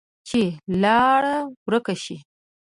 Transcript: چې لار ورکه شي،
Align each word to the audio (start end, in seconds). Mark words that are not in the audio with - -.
چې 0.27 0.41
لار 0.81 1.23
ورکه 1.67 1.95
شي، 2.03 2.17